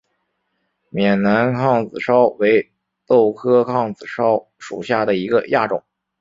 [0.89, 2.71] 缅南杭子梢为
[3.05, 5.83] 豆科杭子梢属下的一个亚种。